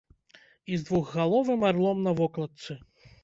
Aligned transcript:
І 0.71 0.77
з 0.83 0.85
двухгаловым 0.87 1.67
арлом 1.71 1.97
на 2.07 2.11
вокладцы. 2.21 2.79